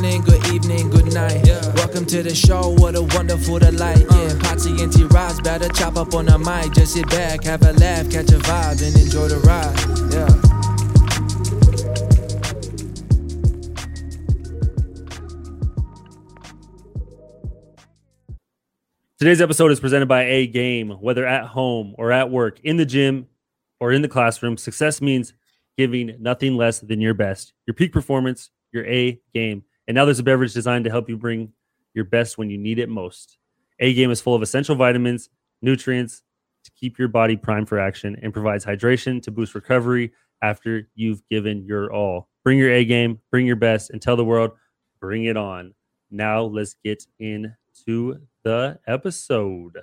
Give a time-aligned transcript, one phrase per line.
[0.00, 1.46] morning, good evening, good night.
[1.74, 4.02] Welcome to the show, what a wonderful delight.
[4.10, 4.16] Uh.
[4.16, 6.72] Yeah, Potsy and T Rods better chop up on the mic.
[6.72, 9.76] Just sit back, have a laugh, catch a vibe, and enjoy the ride.
[10.10, 10.26] Yeah.
[19.18, 20.92] Today's episode is presented by A Game.
[20.92, 23.26] Whether at home or at work, in the gym
[23.80, 25.34] or in the classroom, success means
[25.76, 29.64] giving nothing less than your best, your peak performance, your A game.
[29.88, 31.52] And now there's a beverage designed to help you bring
[31.94, 33.38] your best when you need it most.
[33.80, 35.30] A Game is full of essential vitamins,
[35.62, 36.22] nutrients
[36.64, 40.12] to keep your body primed for action, and provides hydration to boost recovery
[40.42, 42.28] after you've given your all.
[42.44, 44.52] Bring your A game, bring your best, and tell the world,
[45.00, 45.74] bring it on.
[46.10, 49.78] Now let's get into the episode.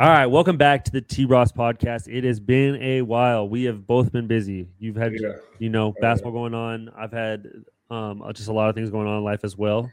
[0.00, 2.08] All right, welcome back to the T Ross podcast.
[2.12, 3.48] It has been a while.
[3.48, 4.68] We have both been busy.
[4.78, 5.34] You've had, Yeah.
[5.58, 6.00] you know, yeah.
[6.00, 6.90] basketball going on.
[6.96, 7.46] I've had
[7.90, 9.90] um, just a lot of things going on in life as well.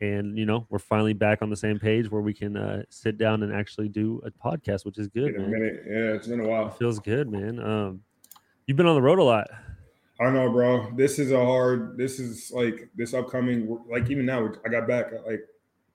[0.00, 3.18] And you know, we're finally back on the same page where we can uh, sit
[3.18, 5.82] down and actually do a podcast, which is good, In a minute.
[5.86, 6.70] Yeah, it's been a while.
[6.70, 7.58] Feels good, man.
[7.60, 8.00] Um,
[8.66, 9.48] you've been on the road a lot.
[10.20, 10.90] I know, bro.
[10.96, 11.98] This is a hard.
[11.98, 13.78] This is like this upcoming.
[13.90, 15.42] Like even now, I got back at like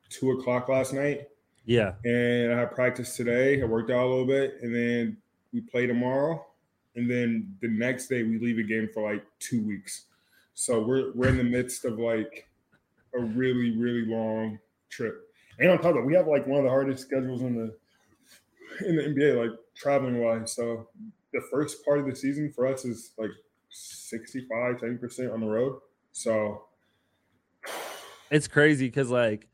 [0.09, 1.29] two o'clock last night,
[1.69, 3.61] Yeah, and I had practice today.
[3.61, 5.17] I worked out a little bit, and then
[5.53, 6.43] we play tomorrow,
[6.95, 10.05] and then the next day we leave again for like two weeks.
[10.55, 12.49] So we're we're in the midst of like
[13.13, 14.57] a really really long
[14.89, 15.31] trip.
[15.59, 18.87] And on top of that, we have like one of the hardest schedules in the
[18.87, 20.55] in the NBA, like traveling wise.
[20.55, 20.87] So
[21.33, 23.29] the first part of the season for us is like
[23.69, 25.79] 65, 70% on the road.
[26.13, 26.63] So
[28.31, 29.48] it's crazy because like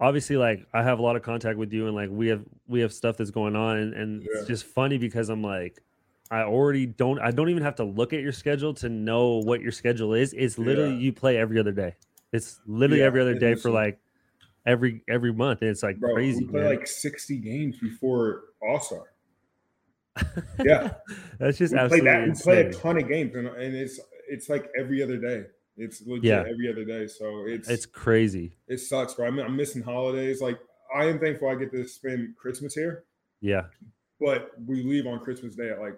[0.00, 2.80] obviously like i have a lot of contact with you and like we have we
[2.80, 4.28] have stuff that's going on and, and Yeah.
[4.38, 5.82] it's just funny because i'm like
[6.30, 9.60] i already don't i don't even have to look at your schedule to know what
[9.60, 11.00] your schedule is it's literally Yeah.
[11.00, 11.94] you play every other day
[12.32, 13.98] it's literally Yeah, every other day for like
[14.66, 16.70] every every month and it's like bro, crazy we play man.
[16.70, 19.04] like 60 games before All-Star.
[20.64, 20.94] Yeah.
[21.38, 22.26] that's just we play that.
[22.28, 25.46] We play a ton of games, and, and it's it's like every other day.
[25.80, 26.40] It's legit Yeah.
[26.40, 27.06] every other day.
[27.06, 29.26] So it's it's crazy it sucks, bro.
[29.26, 30.40] I mean, I'm missing holidays.
[30.40, 30.58] Like
[30.94, 33.04] I am thankful I get to spend Christmas here,
[33.40, 33.64] yeah
[34.20, 35.96] but we leave on Christmas Day at like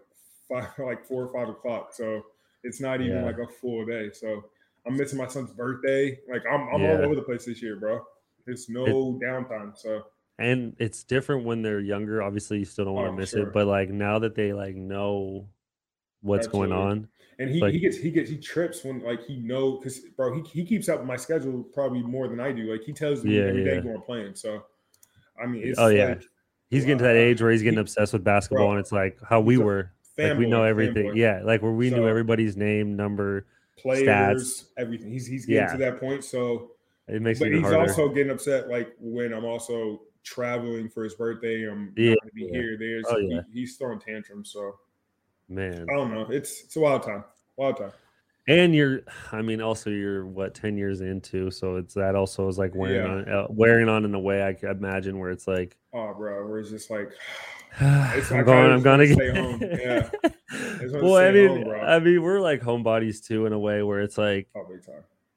[0.48, 1.92] five, like four or five o'clock.
[1.92, 2.22] So
[2.62, 3.24] it's not even Yeah.
[3.24, 4.10] like a full day.
[4.12, 4.44] So
[4.86, 6.18] I'm missing my son's birthday.
[6.30, 6.98] Like I'm I'm Yeah.
[6.98, 8.04] all over the place this year, bro.
[8.46, 9.76] There's no downtime.
[9.76, 10.02] So
[10.38, 13.42] and it's different when they're younger obviously you still don't want to Oh, miss sure.
[13.42, 15.46] it but like now that they like know
[16.22, 17.08] what's going on
[17.42, 20.34] And he, Like- he gets he gets he trips when like he know because bro
[20.34, 22.70] he, he keeps up my schedule probably more than I do.
[22.72, 23.80] Like he tells me Yeah, every day yeah.
[23.80, 24.34] going playing.
[24.34, 24.64] So
[25.42, 26.08] I mean, it's Oh, yeah.
[26.10, 26.22] like
[26.70, 28.92] He's getting to that age where he's getting He- obsessed with basketball, Bro, and it's
[28.92, 29.90] like how we were.
[30.16, 31.16] Like we know everything.
[31.16, 33.46] Yeah, like where we knew everybody's name, number.
[33.78, 34.64] players, stats.
[34.78, 35.10] everything.
[35.10, 35.72] He's he's getting Yeah.
[35.72, 36.22] to that point.
[36.24, 36.72] So,
[37.08, 37.90] It makes but even he's harder.
[37.90, 41.68] also getting upset like when I'm also traveling for his birthday.
[41.68, 42.60] I'm Yeah, not going to be yeah.
[42.60, 42.76] here.
[42.78, 44.50] There's Oh, he- he's throwing tantrums.
[44.52, 44.78] So
[45.48, 46.26] Man, I don't know.
[46.30, 47.24] It's it's a wild time.
[47.56, 47.92] Wild time.
[48.48, 49.00] and you're.
[49.32, 53.04] I mean, also you're what ten years into, so it's that also is like wearing
[53.26, 53.34] Yeah.
[53.34, 55.76] on, uh, wearing on in a way I imagine where it's like.
[55.92, 57.10] Oh, bro, where it's just like
[57.80, 58.72] I'm going.
[58.72, 59.30] I'm gonna just get.
[59.34, 59.60] stay home.
[59.62, 60.10] Yeah.
[60.92, 61.74] wanna well, I mean, home.
[61.84, 64.66] I mean, we're like homebodies too in a way where it's like oh.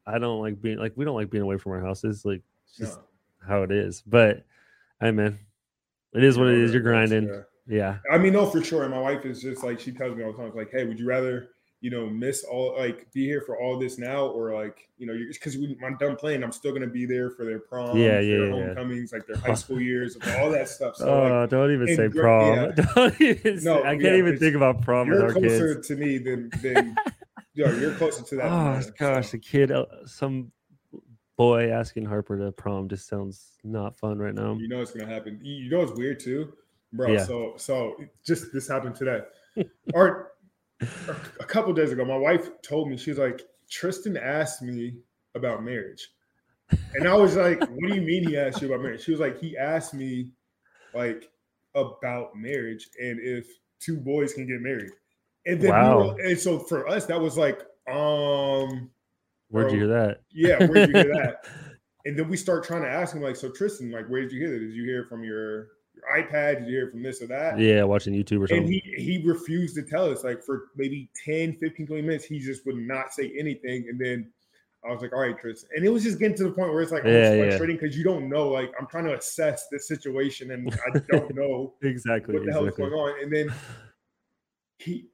[0.07, 2.23] I don't like being like we don't like being away from our houses.
[2.25, 3.03] Like it's just No.
[3.47, 4.01] how it is.
[4.05, 4.45] But
[5.01, 5.39] hey, man,
[6.13, 6.73] it is what it is.
[6.73, 7.27] You're grinding.
[7.27, 7.41] Yeah.
[7.67, 7.97] Yeah.
[8.11, 8.83] I mean, no, for sure.
[8.83, 10.99] And my wife is just like she tells me all the time, like, "Hey, would
[10.99, 11.49] you rather,
[11.81, 15.13] you know, miss all like be here for all this now, or like, you know,
[15.13, 18.23] you're because I'm done playing, I'm still gonna be there for their prom, Yeah, their
[18.23, 18.51] yeah, yeah.
[18.51, 20.95] homecomings, like their high school years, all that stuff.
[20.95, 22.55] So oh, like, don't even say prom.
[22.55, 22.85] yeah.
[22.95, 25.87] Don't even say, No, I can't yeah, even think about prom you're our closer kids.
[25.87, 26.95] to me than than
[27.55, 28.45] yeah, you're closer to that.
[28.45, 29.35] Oh gosh, so.
[29.37, 30.51] a kid, uh, some
[31.37, 34.53] boy asking Harper to prom just sounds not fun right now.
[34.53, 35.39] you know it's gonna happen.
[35.43, 36.53] You know it's weird too,
[36.93, 37.13] bro.
[37.13, 37.23] Yeah.
[37.23, 39.21] So so just this happened today,
[39.93, 40.31] or
[41.39, 42.05] a couple days ago.
[42.05, 44.95] My wife told me she's like Tristan asked me
[45.35, 46.09] about marriage,
[46.93, 49.19] and I was like, "What do you mean he asked you about marriage?" She was
[49.19, 50.29] like, "He asked me
[50.93, 51.29] like
[51.73, 53.47] about marriage and if
[53.79, 54.91] two boys can get married."
[55.45, 56.07] And then we Wow.
[56.15, 58.89] were- and so for us that was like, um,
[59.49, 60.21] Where'd you hear that?
[60.31, 61.45] yeah, where'd you hear that?
[62.07, 64.39] And then we start trying to ask him, like, so Tristan, like, where did you
[64.39, 64.59] hear that?
[64.59, 66.59] Did you hear it from your, your iPad?
[66.59, 67.59] Did you hear from this or that?
[67.59, 68.63] Yeah, watching YouTube or something.
[68.63, 72.39] And he he refused to tell us, like, for maybe 10, 15, 20 minutes, he
[72.39, 73.87] just would not say anything.
[73.89, 74.31] And then
[74.87, 75.69] I was like, all right, Tristan.
[75.75, 77.43] And it was just getting to the point where it's like Yeah, yeah.
[77.43, 81.33] frustrating because you don't know, like, I'm trying to assess the situation and I don't
[81.35, 82.35] know exactly.
[82.35, 83.23] what the hell is going on.
[83.23, 83.53] And then
[84.77, 85.07] he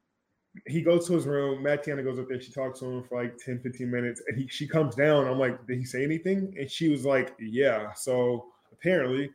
[0.68, 1.63] he goes to his room.
[1.63, 2.42] Matt Tiana goes up there.
[2.42, 4.22] She talks to him for like 10, 15 minutes.
[4.27, 5.25] And he, she comes down.
[5.25, 6.54] I'm like, did he say anything?
[6.60, 7.94] And she was like, yeah.
[7.94, 9.31] So apparently,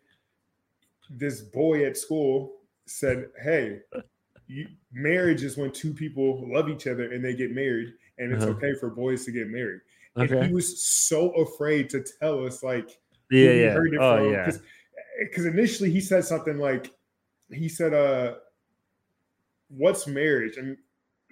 [1.10, 2.52] this boy at school
[2.86, 3.80] said, hey,
[4.46, 8.44] you, marriage is when two people love each other and they get married, and it's
[8.44, 8.52] Uh-huh.
[8.54, 9.80] okay for boys to get married.
[10.16, 10.36] Okay.
[10.38, 12.88] And he was so afraid to tell us, like,
[13.30, 13.72] Yeah, yeah.
[13.72, 14.32] heard it Oh, from.
[14.32, 14.50] yeah.
[15.20, 16.92] Because initially he said something like,
[17.50, 18.36] he said, uh,
[19.68, 20.56] what's marriage?
[20.56, 20.76] And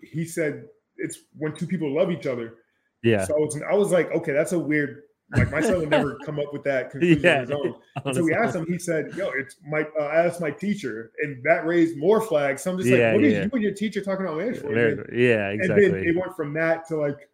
[0.02, 0.64] he said,
[0.96, 2.56] it's when two people love each other.
[3.02, 3.24] Yeah.
[3.24, 5.02] So I was, I was like, okay, that's a weird,
[5.36, 7.74] like my son would never come up with that conclusion Yeah, on his own.
[8.14, 11.42] So we asked him, he said, yo, it's my, uh, I asked my teacher, and
[11.44, 12.62] that raised more flags.
[12.62, 13.44] So I'm just Yeah, like, what is yeah.
[13.44, 14.72] you and your teacher talking about marriage for?
[14.74, 17.28] Very- And yeah, then it went from that to like,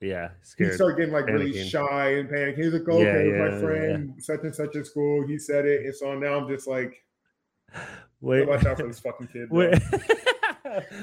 [0.00, 0.74] yeah, he scared.
[0.76, 2.56] started getting like really shy and panicking.
[2.56, 5.26] He was like, okay, Yeah, yeah, my friend, such and such at school.
[5.26, 5.84] He said it.
[5.84, 7.04] And so now I'm just like,
[8.22, 9.48] Wait, watch out for this fucking kid.
[9.50, 9.78] wait,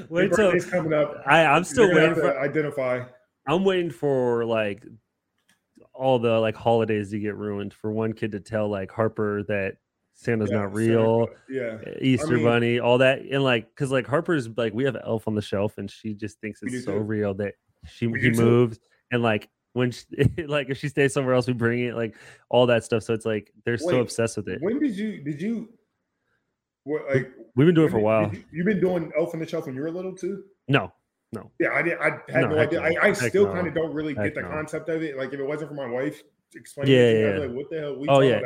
[0.09, 0.29] wait.
[0.31, 1.21] Birthday's coming up.
[1.25, 2.39] I, I'm still waiting for.
[2.39, 3.03] identify.
[3.47, 4.83] I'm waiting for like
[5.97, 9.75] all the like holidays to get ruined for one kid to tell like Harper that
[10.13, 11.77] Santa's Yeah, not real, Yeah.
[11.85, 15.01] Eh, Easter mean- Bunny, all that, and like because like Harper's like we have an
[15.05, 16.99] elf on the shelf and she just thinks it's so too.
[16.99, 17.53] real that
[17.88, 18.41] she We he do too.
[18.44, 18.79] moves
[19.11, 20.05] and like when she,
[20.47, 22.15] like if she stays somewhere else we bring it like
[22.50, 23.03] all that stuff.
[23.03, 24.59] So it's like they're so obsessed with it.
[24.61, 25.69] When did you did you
[26.83, 28.29] what like We've been doing it for a while.
[28.29, 30.43] did you, have been doing Elf on the Shelf when you were little too?
[30.67, 30.93] No,
[31.59, 31.97] Yeah, I did.
[32.00, 32.79] I had No, no, idea.
[32.79, 32.85] no.
[32.85, 33.53] I, I still no.
[33.53, 34.50] kind of don't really Heck get the no.
[34.50, 35.18] concept of it.
[35.18, 36.24] Like if it wasn't for my wife
[36.56, 37.39] explaining Yeah, it yeah, yeah.
[37.47, 37.95] like, what the hell?
[38.00, 38.39] We Oh, yeah.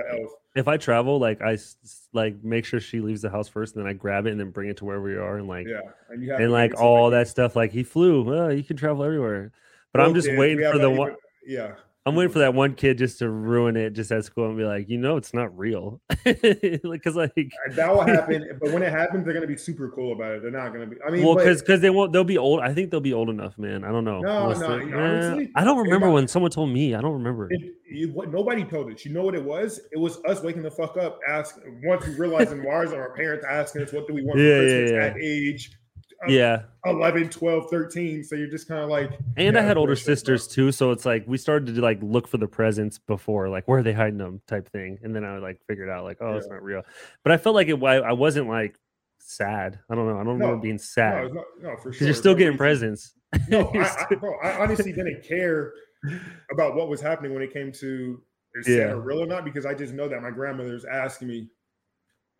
[0.55, 1.57] if I travel, like I
[2.13, 4.49] like make sure she leaves the house first, and then I grab it and then
[4.49, 6.83] bring it to wherever we are, and like Yeah, and and like make it so
[6.83, 7.55] all you- that stuff.
[7.55, 8.23] Like he flew.
[8.23, 9.51] Well, you can travel everywhere.
[9.93, 11.15] But I'm just waiting we for the one.
[11.45, 12.45] Yeah, I'm waiting for mm-hmm.
[12.45, 15.17] that one kid just to ruin it just at school and be like, you know,
[15.17, 16.01] it's not real.
[16.23, 16.83] Because
[17.15, 18.49] like, And that will happen.
[18.61, 20.41] but when it happens, they're gonna be super cool about it.
[20.41, 20.95] They're not gonna be.
[21.05, 22.11] I mean, well, because because they won't.
[22.11, 22.61] They'll be old.
[22.61, 23.83] I think they'll be old enough, man.
[23.83, 24.19] I don't know.
[24.19, 26.95] No, Unless no, honestly, I don't remember when someone told me.
[26.95, 27.47] I don't remember.
[27.51, 29.05] It, you, what nobody told us.
[29.05, 29.79] You know what it was?
[29.91, 33.45] It was us waking the fuck up, asking once we realizing why is our parents
[33.47, 35.05] asking us what do we want Yeah, for Christmas yeah.
[35.05, 35.71] at age
[36.23, 38.23] Uh, yeah, 11, 12, 13.
[38.23, 40.01] So you're just kind of like and I had older bro.
[40.01, 43.67] sisters too, so it's like we started to like look for the presents before, like
[43.67, 46.35] where are they hiding them, type thing, and then I like figured out like, oh,
[46.37, 46.83] it's not real.
[47.23, 47.81] But I felt like it.
[47.83, 48.75] I, I wasn't like
[49.19, 49.79] sad.
[49.89, 50.19] I don't know.
[50.19, 52.05] I don't No, remember being sad not, no, for sure.
[52.07, 53.13] you're still getting presents.
[53.47, 55.73] No, I, I, bro, I honestly didn't care
[56.51, 58.21] about what was happening when it came to
[58.55, 61.47] is Santa real or not because I just know that my grandmother was asking me,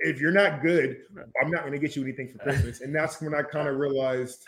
[0.03, 0.98] if you're not good,
[1.42, 2.81] I'm not going to get you anything for Christmas.
[2.81, 4.45] And that's when I kind of realized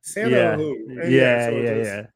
[0.00, 0.74] Santa yeah, who?
[1.00, 2.06] And yeah, so yeah, just- yeah.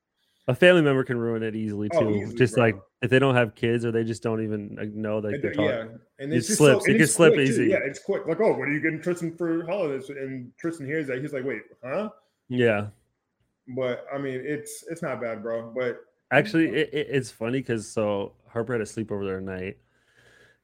[0.48, 2.06] A family member can ruin it easily oh, too.
[2.06, 2.64] Oh, easily, just bro.
[2.64, 5.66] like if they don't have kids or they just don't even know that they're talking.
[5.66, 5.84] yeah,
[6.18, 6.86] and It just slips.
[6.86, 7.52] So, It can slip quick, too.
[7.52, 7.66] easy.
[7.66, 8.26] Yeah, it's quick.
[8.26, 10.08] Like, oh, what are you getting Tristan for holidays?
[10.08, 12.08] And Tristan hears that he's like, wait, huh?
[12.48, 12.86] Yeah.
[13.76, 15.70] But I mean, it's it's not bad, bro.
[15.76, 19.76] But Actually, it, it, it's funny because so Harper had a sleepover there night,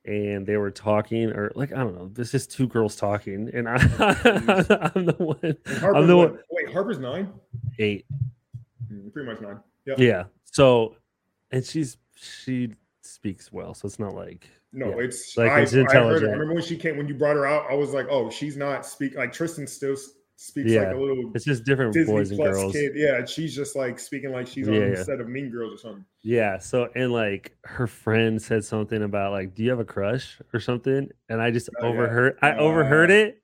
[0.05, 3.69] and they were talking, or like I don't know, this is two girls talking, and
[3.69, 3.75] I,
[4.95, 5.57] I'm the one,
[5.95, 7.33] I'm the what- one wait, Harper's nine,
[7.79, 8.07] eight,
[8.93, 9.59] Mm, pretty much nine.
[9.87, 9.99] Yep.
[9.99, 10.25] yeah.
[10.45, 10.97] So,
[11.51, 15.05] and she's she speaks well, so it's not like No, yeah.
[15.07, 15.81] it's Like, I, it's I heard.
[15.87, 16.29] intelligent.
[16.31, 17.67] I remember when she came when you brought her out.
[17.71, 19.97] I was like, oh, she's not speak like Tristan still
[20.37, 22.73] speaks Yeah, like a little it's just different Disney boys and Plus girls.
[22.73, 22.93] kid.
[22.95, 25.03] Yeah, and she's just like speaking like she's on Yeah, the yeah.
[25.03, 26.05] set of Mean Girls or something.
[26.23, 26.59] Yeah.
[26.59, 30.61] So and like her friend said something about like, do you have a crush or
[30.61, 31.09] something?
[31.29, 31.93] And I just Oh, yeah.
[31.93, 33.41] overheard I overheard Uh, it.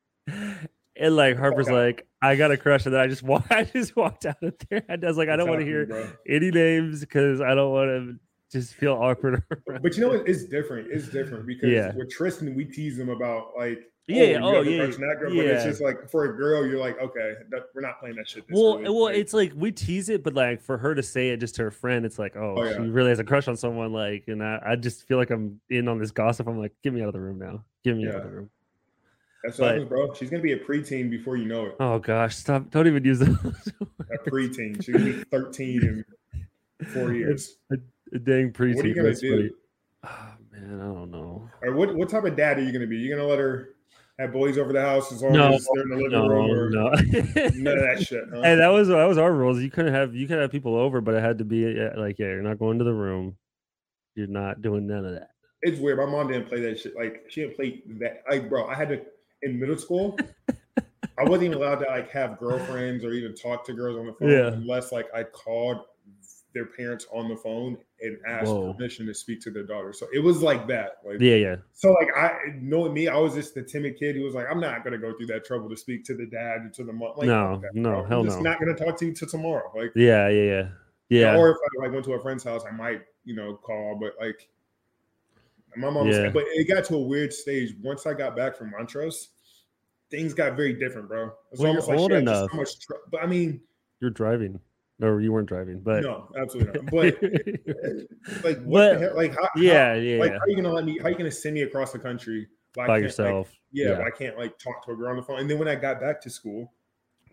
[0.96, 1.74] And like Harper's out.
[1.74, 4.54] like, I got a crush, and then I just walked I just walked out of
[4.68, 4.82] there.
[4.88, 6.08] I was like, I don't want to hear bro.
[6.28, 8.16] any names because I don't want to
[8.52, 9.42] just feel awkward.
[9.82, 10.28] But you know what?
[10.28, 10.88] It's different.
[10.90, 11.94] It's different because Yeah.
[11.96, 15.36] with Tristan, we tease him about like, Yeah, oh, have yeah, that girl.
[15.36, 18.28] But it's just like for a girl, you're like, okay, that, we're not playing that
[18.28, 18.44] shit.
[18.48, 18.88] This well, early.
[18.88, 21.62] well, it's like we tease it, but like for her to say it just to
[21.62, 22.72] her friend, it's like, oh, Oh, yeah.
[22.72, 23.92] she really has a crush on someone.
[23.92, 26.48] Like, and I, I just feel like I'm in on this gossip.
[26.48, 27.62] I'm like, get me out of the room now.
[27.84, 28.50] Get me out of the room.
[29.44, 30.14] that's what but- happens, bro.
[30.14, 31.76] She's gonna be a preteen before you know it.
[31.78, 32.68] Oh gosh, stop!
[32.70, 33.28] Don't even use that.
[34.12, 34.82] A preteen.
[34.84, 36.04] She's gonna be 13
[36.80, 37.58] in four years.
[37.70, 38.74] A dang preteen.
[38.76, 39.30] What are you gonna do?
[39.36, 39.50] funny.
[40.02, 41.48] Oh, man, I don't know.
[41.62, 41.94] Or what?
[41.94, 42.96] What type of dad are you gonna be?
[42.96, 43.76] You gonna let her
[44.20, 46.50] have boys over the house as long No, as they're in the living No, room,
[46.50, 46.88] or no.
[46.90, 48.24] none of that shit?
[48.32, 48.42] Huh?
[48.42, 49.60] Hey, that was that was our rules.
[49.60, 51.64] You couldn't have you could have people over, but it had to be
[51.96, 53.36] like, yeah, you're not going to the room.
[54.14, 55.30] You're not doing none of that.
[55.62, 55.98] it's weird.
[55.98, 56.94] My mom didn't play that shit.
[56.96, 58.22] Like she didn't play that.
[58.30, 59.00] Like, bro, I had to
[59.42, 60.18] in middle school.
[61.18, 64.12] I wasn't even allowed to like have girlfriends or even talk to girls on the
[64.14, 64.48] phone Yeah.
[64.48, 65.78] unless like I called
[66.52, 68.72] their parents on the phone and ask Whoa.
[68.72, 69.92] permission to speak to their daughter.
[69.92, 70.96] So it was like that.
[71.04, 71.56] Like Yeah, yeah.
[71.72, 74.60] so like I knowing me, I was just the timid kid who was like, I'm
[74.60, 77.12] not gonna go through that trouble to speak to the dad or to the mom.
[77.16, 78.00] Like, No, that, no, bro.
[78.02, 78.50] I'm hell just no.
[78.50, 79.70] not gonna talk to you till tomorrow.
[79.76, 80.68] Like Yeah, yeah, yeah.
[81.08, 81.36] Yeah.
[81.36, 84.14] or if I like went to a friend's house, I might, you know, call, but
[84.20, 84.48] like
[85.76, 86.30] my mom was, Yeah.
[86.30, 87.74] but it got to a weird stage.
[87.82, 89.28] Once I got back from Montrose,
[90.10, 91.30] things got very different, bro.
[91.52, 92.50] It's Well, you're old she had just enough.
[92.50, 93.60] So much tr- but I mean,
[94.00, 94.58] You're driving.
[95.02, 96.90] Or you weren't driving, but no, absolutely not.
[96.90, 99.16] But like, what But- the hell?
[99.16, 100.98] Like, how, yeah, yeah, like, how are you gonna let me?
[100.98, 103.50] How are you gonna send me across the country I by can't, like, yourself.
[103.72, 104.04] yeah, Yeah.
[104.04, 105.40] I can't like talk to a girl on the phone.
[105.40, 106.72] And then when I got back to school,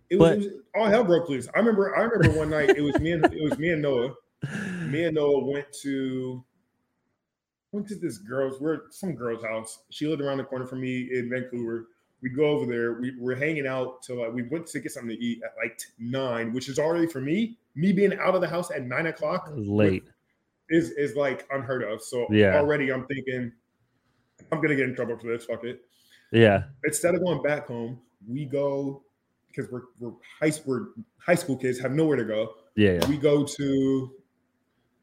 [0.09, 1.47] it was, But- it was all hell broke loose.
[1.53, 1.95] I remember.
[1.97, 4.13] I remember one night it was me and it was me and Noah.
[4.86, 6.43] Me and Noah went to
[7.74, 8.62] went to this girl's.
[8.62, 9.79] We're some girl's house.
[9.89, 11.88] She lived around the corner from me in Vancouver.
[12.27, 12.93] We go over there.
[13.00, 15.79] We were hanging out till like we went to get something to eat at like
[15.98, 17.57] nine, which is already for me.
[17.75, 20.03] Me being out of the house at nine o'clock late.
[20.69, 22.01] is is like unheard of.
[22.01, 22.57] So Yeah.
[22.57, 23.51] already I'm thinking
[24.51, 25.46] I'm gonna get in trouble for this.
[25.46, 25.81] Fuck it
[26.31, 26.63] Yeah.
[26.84, 29.03] instead of going back home, we go
[29.48, 32.55] because we're we're high we're high school kids have nowhere to go.
[32.75, 33.07] Yeah, yeah.
[33.07, 34.12] We go to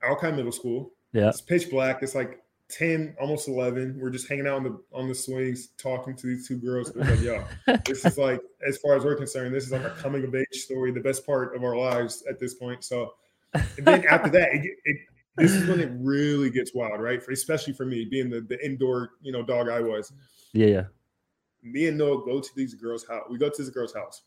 [0.03, 0.93] Alki Middle School.
[1.13, 1.31] Yeah.
[1.31, 2.03] It's pitch black.
[2.03, 2.43] It's like
[2.75, 3.97] ten, almost eleven.
[4.01, 6.93] We're just hanging out on the on the swings, talking to these two girls.
[6.95, 7.45] We're like, yo,
[7.87, 10.47] this is like, as far as we're concerned, this is like a coming of age
[10.53, 12.83] story, the best part of our lives at this point.
[12.83, 13.15] So,
[13.55, 14.97] and then after that, it, it,
[15.37, 17.23] this is when it really gets wild, right?
[17.23, 20.13] For, especially for me, being the, the indoor, you know, dog I was
[20.53, 20.85] Yeah, yeah.
[21.63, 23.25] me and Noah go to these girls' house.
[23.31, 24.23] We go to this girl's house.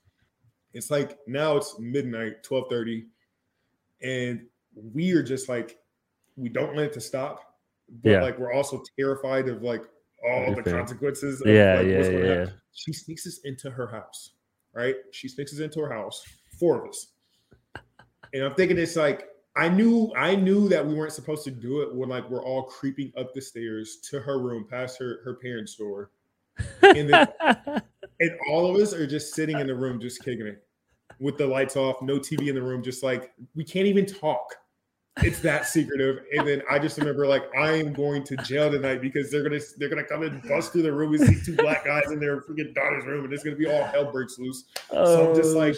[0.74, 3.06] It's like now it's midnight, 12:30,
[4.02, 4.46] and
[4.94, 5.80] we are just like,
[6.36, 7.47] we don't want it to stop,
[7.90, 8.22] but Yeah.
[8.22, 9.84] like we're also terrified of like
[10.28, 11.42] all the consequences.
[11.42, 12.54] Of, Yeah, like, yeah, yeah, happen.
[12.74, 14.32] She sneaks us into her house,
[14.74, 14.96] right?
[15.12, 16.26] She sneaks us into her house,
[16.60, 17.08] four of us.
[18.34, 21.82] And I'm thinking it's like I knew I knew that we weren't supposed to do
[21.82, 25.36] it when like we're all creeping up the stairs to her room past her her
[25.36, 26.12] parents' door.
[26.82, 27.28] And then
[28.20, 30.64] and all of us are just sitting in the room, just kicking it
[31.20, 34.56] with the lights off, no TV in the room, just like we can't even talk.
[35.24, 36.20] It's that secretive.
[36.38, 39.60] And then I just remember like I am going to jail tonight because they're gonna
[39.78, 42.42] they're gonna come and bust through the room and see two black guys in their
[42.42, 44.66] freaking daughter's room, and it's gonna be all hell breaks loose.
[44.92, 45.76] So I'm just Oh, like,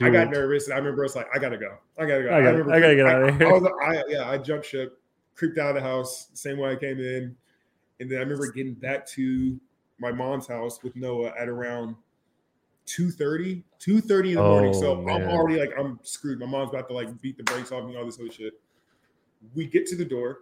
[0.00, 2.28] I got nervous, and I remember it's like I gotta go, I gotta go.
[2.28, 3.48] I gotta- remember I gotta get I- out of here.
[3.48, 5.00] I, was, I, yeah, I jumped ship,
[5.34, 7.34] creeped out of the house, same way I came in,
[8.00, 9.58] and then I remember getting back to
[9.98, 11.96] my mom's house with Noah at around
[12.86, 14.72] 2.30, 2.30 in the morning.
[14.72, 16.38] So Oh, I'm already like, I'm screwed.
[16.38, 18.54] My mom's about to like beat the brakes off me, all this other shit.
[19.54, 20.40] We get to the door,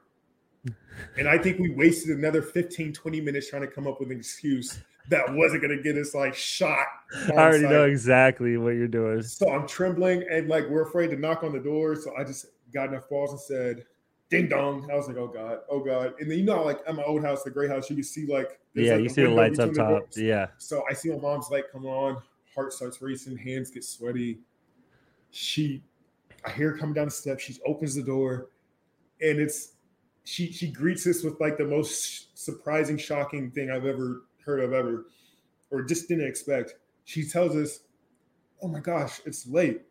[1.18, 4.18] and I think we wasted another 15, 20 minutes trying to come up with an
[4.18, 6.86] excuse that wasn't going to get us like shot.
[7.28, 7.70] I already site.
[7.70, 9.22] know exactly what you're doing.
[9.22, 11.94] So I'm trembling and like we're afraid to knock on the door.
[11.94, 13.84] So I just got enough balls and said,
[14.30, 14.88] ding dong.
[14.90, 16.14] I was like, oh God, oh God.
[16.20, 18.26] And then you know, like at my old house, the gray house, you can see
[18.26, 20.08] like Yeah, like, you see the lights up top.
[20.16, 20.48] Yeah.
[20.58, 22.20] So I see my mom's light come on,
[22.54, 24.40] heart starts racing, hands get sweaty.
[25.30, 25.82] She
[26.44, 28.48] I hear her coming down the steps, she opens the door,
[29.20, 29.74] and it's
[30.24, 34.72] she she greets us with like the most surprising, shocking thing I've ever heard of
[34.72, 35.06] ever,
[35.70, 36.74] or just didn't expect.
[37.04, 37.80] She tells us,
[38.62, 39.82] Oh my gosh, it's late.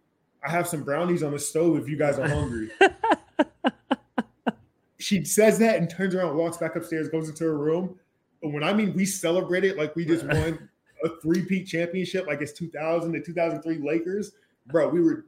[0.45, 2.69] I have some brownies on the stove if you guys are hungry.
[4.99, 7.97] she says that and turns around, walks back upstairs, goes into her room.
[8.41, 10.69] But when I mean we celebrated like we just won
[11.03, 14.33] a three-peat championship, like it's 2000 to 2003 Lakers,
[14.67, 15.25] bro, we were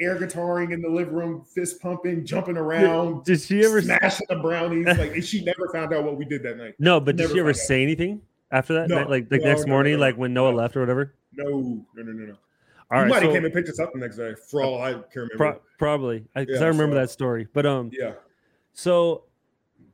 [0.00, 3.80] air guitaring in the living room, fist pumping, jumping around, Did she ever?
[3.80, 4.86] smashing the brownies.
[4.98, 6.74] Like and she never found out what we did that night.
[6.78, 7.66] No, but did she ever found out.
[7.66, 8.88] say anything after that?
[8.88, 8.96] No.
[8.96, 9.10] Night?
[9.10, 10.56] Like the No, next no, morning, like when Noah No.
[10.58, 11.14] left or whatever.
[11.32, 12.34] No, no, no, no, no.
[12.90, 14.80] All you right, might have came and picked us up the next day for all
[14.80, 15.36] I can remember.
[15.36, 17.48] Pro- probably, because Yeah, I remember so- that story.
[17.52, 18.12] But um, yeah.
[18.74, 19.24] so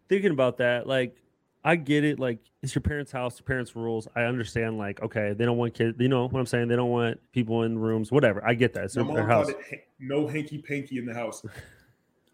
[0.08, 1.16] thinking about that, like
[1.64, 2.18] I get it.
[2.18, 4.08] Like it's your parents' house, your parents' rules.
[4.16, 4.78] I understand.
[4.78, 5.96] Like okay, they don't want kids.
[5.98, 6.68] You know what I'm saying?
[6.68, 8.10] They don't want people in rooms.
[8.10, 8.44] Whatever.
[8.46, 8.84] I get that.
[8.84, 9.48] It's their, their house.
[9.48, 11.44] it no hanky panky in the house.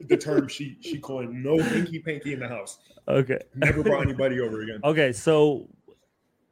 [0.00, 2.78] the term she she coined no hanky panky in the house.
[3.06, 3.38] Okay.
[3.54, 4.80] Never brought anybody over again.
[4.84, 5.12] Okay.
[5.12, 5.68] So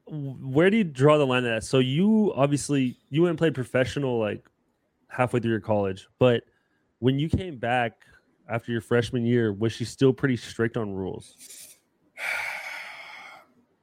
[0.09, 1.65] where do you draw the line at?
[1.65, 4.47] So you obviously you went and played professional like
[5.09, 6.43] halfway through your college, but
[6.99, 7.93] when you came back
[8.49, 11.35] after your freshman year, was she still pretty strict on rules?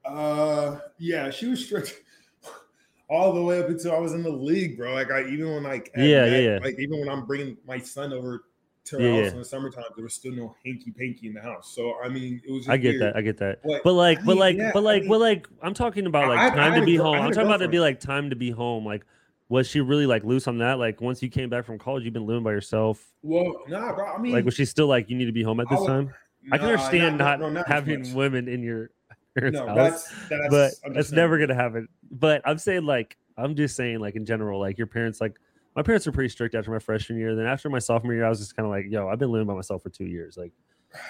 [0.05, 2.01] Uh, yeah, she was strict
[3.09, 4.93] all the way up until I was in the league, bro.
[4.93, 8.13] Like I even when like Yeah, night, yeah, like even when I'm bringing my son
[8.13, 8.43] over
[8.85, 9.31] to her Yeah, house yeah.
[9.31, 11.73] in the summertime, there was still no hanky panky in the house.
[11.73, 12.67] So I mean, it was.
[12.67, 13.01] I get weird.
[13.01, 13.15] that.
[13.15, 13.59] I get that.
[13.63, 16.05] But, But like, I but like, yeah, but I like, mean- but like, I'm talking
[16.05, 17.21] about like I- I time to be girl- home.
[17.21, 18.85] I'm talking about to be like time to be home.
[18.85, 19.05] Like
[19.49, 20.79] was she really like loose on that?
[20.79, 23.05] Like once you came back from college, you've been living by yourself.
[23.21, 24.05] Well, nah, bro.
[24.15, 25.81] I mean, Like was she still like you need to be home at this I
[25.81, 26.13] would- time?
[26.51, 28.89] I can understand not, no, as having women in your
[29.35, 30.79] parents' No, house, that's that's.
[30.83, 31.87] but that's never gonna happen.
[32.11, 35.39] But I'm saying like I'm just saying like in general, like your parents like
[35.75, 37.35] my parents were pretty strict after my freshman year.
[37.35, 39.47] Then after my sophomore year, I was just kind of like, yo, I've been living
[39.47, 40.37] by myself for two years.
[40.37, 40.51] Like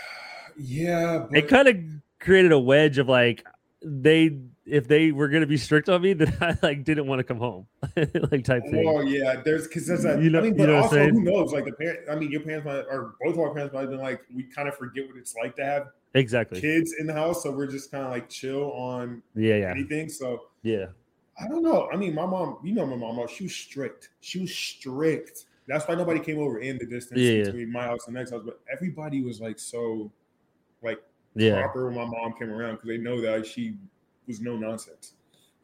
[0.57, 1.77] Yeah, but it kind of
[2.19, 3.45] created a wedge of like
[3.83, 7.23] they if they were gonna be strict on me, then I like didn't want to
[7.23, 7.67] come home,
[8.31, 8.85] like type thing.
[8.85, 10.21] Well, yeah, there's because there's a.
[10.21, 11.51] You know- I mean, you but know what I'm also who knows?
[11.51, 13.89] Like the parent, I mean, your parents might, or both of our parents might have
[13.89, 16.61] been like, we kind of forget what it's like to have exactly.
[16.61, 20.09] kids in the house, so we're just kind of like chill on Yeah, yeah, anything.
[20.09, 20.87] So yeah.
[21.39, 21.89] I don't know.
[21.91, 24.09] I mean, my mom, you know, my mom, oh, she was strict.
[24.21, 25.45] She was strict.
[25.67, 27.43] That's why nobody came over in the distance Yeah.
[27.45, 28.43] between my house and the next house.
[28.45, 30.11] But everybody was like so,
[30.83, 31.01] like
[31.35, 31.61] Yeah.
[31.61, 33.77] proper when my mom came around because they know that she
[34.27, 35.13] was no nonsense.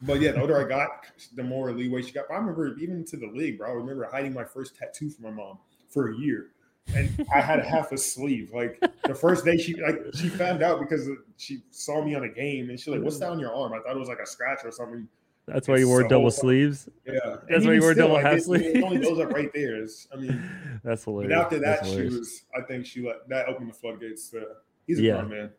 [0.02, 0.90] But yeah, the older I got,
[1.36, 2.26] the more leeway she got.
[2.30, 3.70] But I remember even to the league, bro.
[3.70, 6.52] I remember hiding my first tattoo from my mom for a year,
[6.96, 8.52] and I had half a sleeve.
[8.54, 12.30] Like the first day, she like she found out because she saw me on a
[12.30, 14.26] game, and she's like, "What's that on your arm?" I thought it was like a
[14.28, 15.08] scratch or something.
[15.48, 16.88] That's why you wore so double sleeves.
[17.08, 19.08] Yeah, That's And why you wore still, double like, half it- It only sleeves.
[19.10, 19.82] goes up right there.
[19.82, 20.44] It's, I mean,
[20.84, 21.34] That's hilarious.
[21.34, 22.44] but after that, she was.
[22.56, 24.30] I think she let that opened the floodgates.
[24.30, 24.44] To,
[24.86, 25.14] he's a Yeah.
[25.22, 25.50] grown man.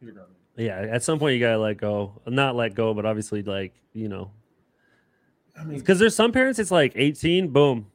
[0.00, 0.26] He's a grown
[0.56, 0.66] man.
[0.66, 2.20] Yeah, at some point you gotta let go.
[2.26, 4.30] Not let go, but obviously, like you know,
[5.58, 6.58] I mean, because there's some parents.
[6.58, 7.86] It's like 18, boom,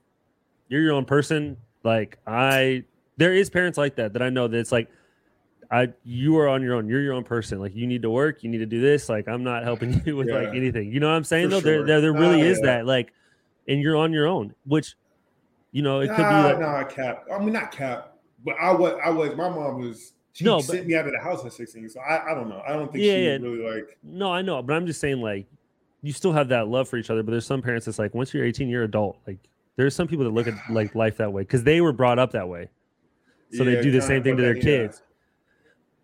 [0.70, 1.58] you're your own person.
[1.84, 2.84] Like I,
[3.18, 4.90] there is parents like that that I know that it's like,
[5.70, 6.90] I you are on your own.
[6.90, 7.60] You're your own person.
[7.60, 8.44] Like you need to work.
[8.44, 9.08] You need to do this.
[9.08, 10.92] Like I'm not helping you with like anything.
[10.92, 11.48] You know what I'm saying?
[11.48, 11.86] For though there, sure.
[11.88, 12.66] there, there really Ah, is yeah.
[12.78, 12.86] that.
[12.86, 13.14] Like,
[13.68, 14.54] and you're on your own.
[14.66, 14.96] Which,
[15.72, 17.24] you know, it could be nah, like nah, cap.
[17.34, 19.00] I mean, not cap, but I was.
[19.04, 19.34] I was.
[19.36, 20.14] My mom was.
[20.34, 21.90] She No, but- sent me out of the house at 16.
[21.90, 22.62] So I, I don't know.
[22.68, 23.32] I don't think Yeah, she yeah.
[23.38, 23.98] really like.
[24.04, 25.46] No, I know, but I'm just saying, like,
[26.02, 27.22] you still have that love for each other.
[27.24, 29.20] But there's some parents that's like, once you're 18, you're adult.
[29.28, 29.40] Like,
[29.82, 32.32] there's some people that look at like life that way because they were brought up
[32.32, 32.70] that way,
[33.52, 34.62] so Yeah, they do the same thing to their yeah.
[34.64, 35.02] kids,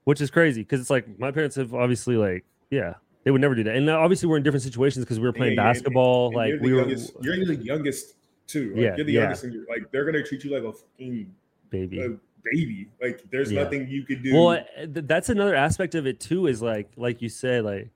[0.05, 0.61] which is crazy.
[0.61, 3.75] Because it's like my parents have obviously like, yeah, they would never do that.
[3.75, 6.27] And obviously, we're in different situations because we were playing Yeah, yeah, and- basketball.
[6.27, 8.15] and like you're the we were youngest, you're the youngest
[8.47, 8.69] too.
[8.69, 9.19] Like, Yeah, you're the yeah.
[9.21, 11.33] youngest, and you're, like they're gonna treat you like a fucking
[11.69, 12.01] baby.
[12.01, 12.09] a
[12.43, 12.87] baby.
[13.01, 13.63] Like there's Yeah.
[13.63, 14.33] nothing you could do.
[14.33, 16.47] Well, eh, th- that's another aspect of it too.
[16.47, 17.89] Is like, like you said, like.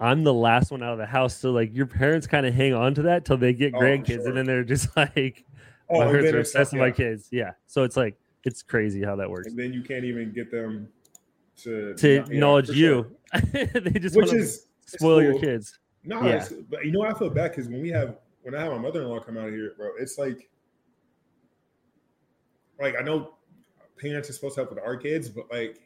[0.00, 2.74] I'm the last one out of the house, so like your parents kind of hang
[2.74, 4.28] on to that till they get Oh, grandkids, sure.
[4.28, 5.44] and then they're just like,
[5.88, 7.28] oh, my parents are obsessed with like, my kids.
[7.30, 7.52] Yeah.
[7.66, 9.46] So it's like it's crazy how that works.
[9.48, 10.88] and then you can't even get them
[11.62, 13.42] to To yeah, acknowledge for you, sure.
[13.80, 15.78] they just which is spoil your kids.
[16.04, 16.46] No, Yeah.
[16.68, 19.00] but you know, I feel bad because when we have when I have my mother
[19.02, 20.50] in law come out of here, bro, it's like,
[22.80, 23.34] like I know
[23.98, 25.80] parents are supposed to help with our kids, but like,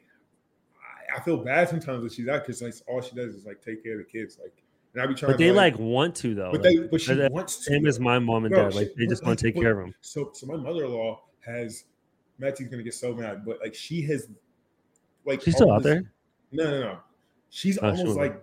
[1.19, 3.83] I, feel bad sometimes when she's out because like all she does is like take
[3.83, 4.53] care of the kids, like,
[4.95, 5.33] and I be trying.
[5.33, 6.51] But to, they like want to though.
[6.53, 7.63] but they, but she wants to.
[7.65, 8.75] same as my mom and Bro, dad.
[8.75, 9.95] Like they just want to like, take care of them.
[10.01, 11.85] So, so my mother-in-law has
[12.39, 14.29] Mattie's gonna get so mad, but like she has,
[15.25, 16.13] like She's still out almost- there.
[16.53, 16.99] No, no, no.
[17.51, 18.21] She's Oh, almost wasn't.
[18.21, 18.43] like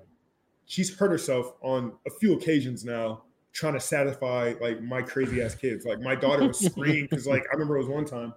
[0.65, 5.55] she's hurt herself on a few occasions now, trying to satisfy like my crazy ass
[5.55, 5.85] kids.
[5.85, 8.33] Like my daughter would scream because like I remember it was one time,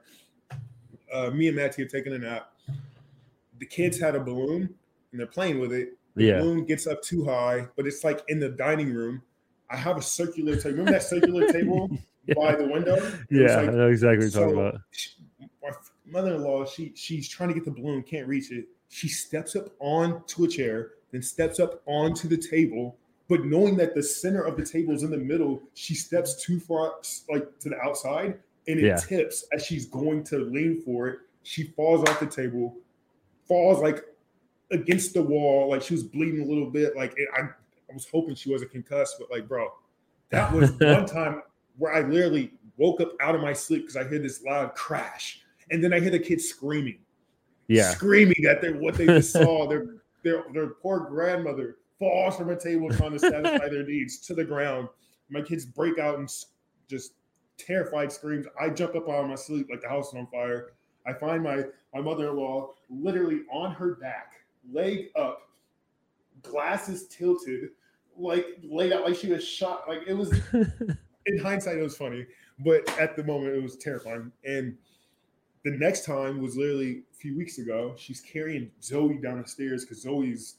[1.13, 2.53] uh, me and Matty had taken a nap.
[3.59, 4.75] The kids had a balloon
[5.13, 5.97] and they're playing with it.
[6.15, 6.41] The Yeah.
[6.41, 9.23] balloon gets up too high, but it's like in the dining room.
[9.71, 10.71] I have a circular table.
[10.79, 11.91] Remember that circular table
[12.27, 12.35] Yeah.
[12.35, 12.95] by the window?
[12.97, 14.81] It Yeah, like- I know exactly what you're talking about.
[14.91, 15.11] she-
[15.63, 15.71] my
[16.07, 18.67] mother-in-law, she she's trying to get the balloon, can't reach it.
[18.89, 22.97] She steps up onto a chair, then steps up onto the table.
[23.29, 26.59] But knowing that the center of the table is in the middle, she steps too
[26.59, 26.95] far,
[27.29, 28.97] like to the outside, and it Yeah.
[28.97, 31.19] tips as she's going to lean for it.
[31.43, 32.75] She falls off the table,
[33.49, 34.05] falls like
[34.71, 36.97] against the wall, like she was bleeding a little bit.
[36.97, 39.69] Like it, I, I was hoping she wasn't concussed, but like, bro,
[40.31, 41.43] that was one time
[41.79, 45.41] where I literally woke up out of my sleep because I hear this loud crash,
[45.71, 46.99] and then I hear the kids screaming,
[47.67, 47.91] Yeah.
[47.91, 49.67] screaming at their what they just saw.
[49.69, 49.87] Their
[50.23, 54.45] their their poor grandmother falls from a table trying to satisfy their needs to the
[54.45, 54.89] ground.
[55.31, 56.29] My kids break out and
[56.89, 57.13] just
[57.59, 58.47] terrified screams.
[58.61, 60.73] I jump up out of my sleep like the house is on fire.
[61.09, 64.33] I find my my mother-in-law literally on her back,
[64.73, 65.49] leg up,
[66.43, 67.71] glasses tilted,
[68.17, 69.89] like laid out like she was shot.
[69.89, 70.33] Like it was
[71.27, 72.27] in hindsight, it was funny,
[72.61, 74.31] but at the moment, it was terrifying.
[74.45, 74.77] And
[75.65, 77.95] the next time was literally a few weeks ago.
[77.97, 80.57] She's carrying Zoe down the stairs because Zoe's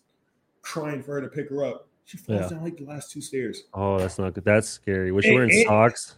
[0.62, 1.88] crying for her to pick her up.
[2.06, 2.50] She falls Yeah.
[2.50, 3.64] down like the last two stairs.
[3.76, 4.44] oh, that's not good.
[4.44, 5.12] That's scary.
[5.12, 6.16] Was she wearing socks?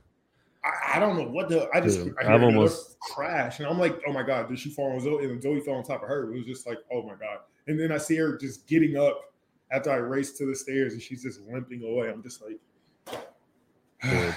[0.63, 1.69] I, I don't know what the.
[1.73, 4.69] I just Dude, I I've almost- crash, and I'm like, oh my god, did she
[4.69, 5.23] fall on Zoe?
[5.25, 6.31] And Zoe fell on top of her.
[6.31, 7.39] It was just like, oh my god.
[7.67, 9.33] And then I see her just getting up
[9.71, 12.09] after I race to the stairs, and she's just limping away.
[12.09, 12.59] I'm just like,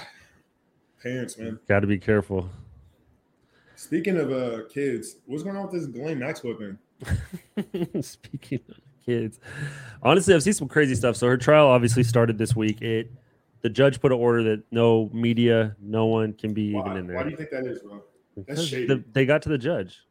[1.03, 1.59] Parents, man.
[1.67, 2.49] Got to be careful.
[3.75, 8.01] Speaking of uh kids, what's going on with this Ghislaine Maxwell thing?
[8.01, 9.39] Speaking of kids,
[10.01, 11.17] honestly, I've seen some crazy stuff.
[11.17, 12.81] So her trial obviously started this week.
[12.81, 13.11] It
[13.65, 17.07] the judge put an order that no media, no one can be Why, even in
[17.07, 17.15] there.
[17.15, 18.03] why do you think that is, bro?
[18.63, 18.85] Shady.
[18.85, 20.01] the- they got to the judge.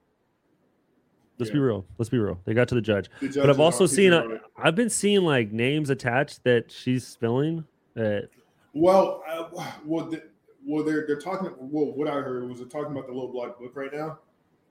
[1.39, 1.87] Let's be real.
[1.97, 2.41] Let's be real.
[2.47, 3.09] They got to the judge.
[3.21, 4.51] The But I've also seen thinking a, about it.
[4.57, 7.65] I've been seeing like names attached that she's spilling.
[7.95, 8.29] That
[8.73, 9.45] Well, uh,
[9.85, 10.25] well, the,
[10.67, 11.53] well, they're they're talking.
[11.61, 14.19] Well, what I heard was they're talking about the little black book right now.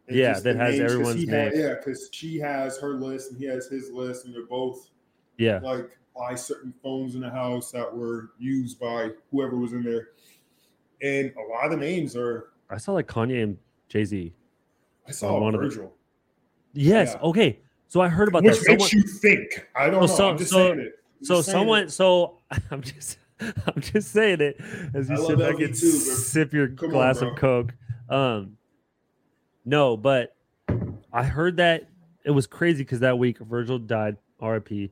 [0.09, 1.61] Yeah, that has names, everyone's had- name.
[1.63, 4.89] yeah, because she has her list and he has his list, and they're both
[5.37, 9.83] yeah, like by certain phones in the house that were used by whoever was in
[9.83, 10.09] there.
[11.01, 12.49] And a lot of the names are.
[12.69, 13.57] I saw like Kanye and
[13.89, 14.33] Jay Z.
[15.07, 15.93] I saw one of the- Virgil,
[16.73, 17.11] Yes.
[17.15, 17.21] Yeah.
[17.27, 17.59] Okay.
[17.87, 18.63] So I heard about which that.
[18.63, 19.67] Someone, makes you think.
[19.75, 20.07] I don't know.
[20.07, 20.93] so- I'm just so- saying it.
[21.19, 21.83] I'm so someone.
[21.83, 21.91] it.
[21.91, 22.37] So
[22.71, 23.17] I'm just.
[23.39, 24.55] I'm just saying it
[24.93, 27.29] as you I sit back and too, sip your come glass bro.
[27.31, 27.73] of Coke.
[28.09, 28.57] Um,
[29.65, 30.35] no, but
[31.11, 31.89] I heard that
[32.23, 34.15] it was crazy because that week Virgil died.
[34.39, 34.91] R.I.P.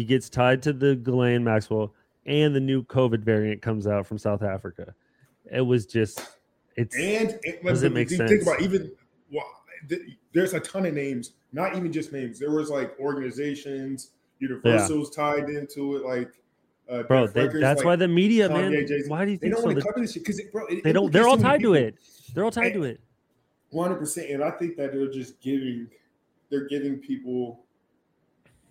[0.00, 1.92] He gets tied to the Ghislaine Maxwell,
[2.24, 4.94] and the new COVID variant comes out from South Africa.
[5.52, 6.26] It was just.
[6.76, 8.30] It's And it, Does it make sense?
[8.30, 8.92] Think about even
[9.30, 9.44] well,
[9.90, 10.00] th-
[10.32, 12.38] there's a ton of names, not even just names.
[12.38, 16.32] There was like organizations, Universal's tied into it, like
[16.88, 17.26] uh, bro.
[17.26, 18.86] They, Records, that's like, why the media, Kanye, man.
[18.86, 19.66] Jay-Z, Why do you they think don't so?
[19.66, 21.12] want to cover this shit because bro, it They don't.
[21.12, 21.96] They're all tied to it.
[22.32, 23.00] They're all tied And- to it.
[23.68, 25.88] One hundred percent, and I think that they're just giving,
[26.48, 27.66] they're giving people,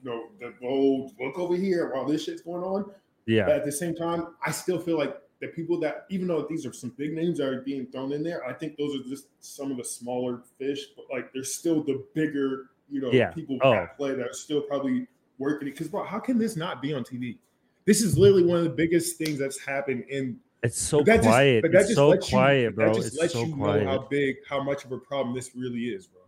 [0.04, 2.92] you know, the old look over here while this shit's going on.
[3.26, 3.46] Yeah.
[3.46, 6.66] But at the same time, I still feel like the people that, even though these
[6.66, 9.28] are some big names that are being thrown in there, I think those are just
[9.40, 10.88] some of the smaller fish.
[10.96, 13.32] But like, there's still the bigger, you know, Yeah.
[13.32, 13.74] people Oh.
[13.74, 15.08] at play that are still probably
[15.38, 15.72] working it.
[15.72, 17.38] Because, bro, how can this not be on TV?
[17.86, 21.28] This is literally one of the biggest things that's happened in It's so that just-
[21.28, 21.62] quiet.
[21.62, 22.88] but that it's just so lets you- quiet, bro.
[22.88, 23.84] That just It's lets so you quiet.
[23.86, 26.22] know how big, how much of a problem this really is, bro.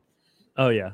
[0.57, 0.91] oh yeah.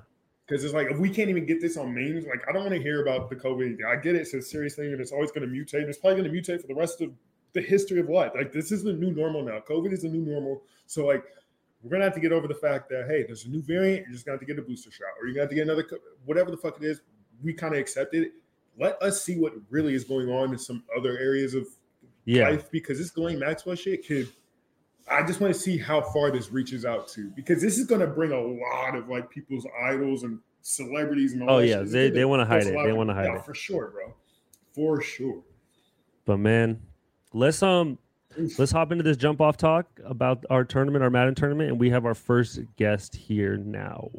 [0.48, 2.76] Because it's like if we can't even get this on memes, like I don't want
[2.76, 3.84] to hear about the COVID.
[3.86, 5.82] I get it, it's a serious thing, and it's always going to mutate.
[5.82, 7.12] And it's probably going to mutate for the rest of
[7.54, 8.32] the history of life.
[8.36, 9.60] Like this is the new normal now.
[9.68, 10.62] COVID is the new normal.
[10.86, 11.24] So like
[11.82, 14.06] we're gonna have to get over the fact that hey, there's a new variant.
[14.06, 15.64] You're just gonna have to get a booster shot, or you're gonna have to get
[15.64, 15.86] another
[16.26, 17.02] whatever the fuck it is.
[17.44, 18.34] We kind of accept it.
[18.80, 21.68] Let us see what really is going on in some other areas of
[22.26, 22.50] Yeah.
[22.50, 24.28] life because this Ghislaine Maxwell shit could.
[25.10, 28.02] I just want to see how far this reaches out to because this is going
[28.02, 31.92] to bring a lot of like people's idols and celebrities and all Oh, yeah, shit.
[31.92, 32.86] They- they wanna hide a it.
[32.86, 33.46] They wanna hide yeah, it.
[33.46, 34.14] for sure, bro,
[34.74, 35.42] for sure.
[36.26, 36.82] But man,
[37.34, 37.98] let's um
[38.38, 38.60] Oof.
[38.60, 41.90] let's hop into this jump off talk about our tournament, our Madden tournament, and we
[41.92, 44.10] have our first guest here now.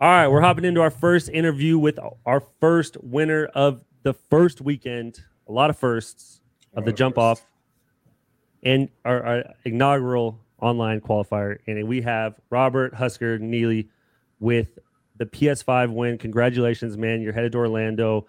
[0.00, 4.60] All right, we're hopping into our first interview with our first winner of the first
[4.60, 5.20] weekend.
[5.48, 6.40] A lot of firsts
[6.74, 7.42] of the jump firsts.
[7.42, 7.47] off
[8.62, 11.58] and our, our inaugural online qualifier.
[11.66, 13.88] And we have Robert Husker Neely
[14.40, 14.78] with
[15.16, 16.18] the PS5 win.
[16.18, 17.20] Congratulations, man.
[17.20, 18.26] You're headed to Orlando.